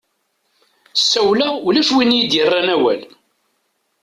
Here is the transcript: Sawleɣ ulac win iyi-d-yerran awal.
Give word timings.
Sawleɣ 1.01 1.53
ulac 1.67 1.89
win 1.95 2.15
iyi-d-yerran 2.15 2.67
awal. 2.75 3.01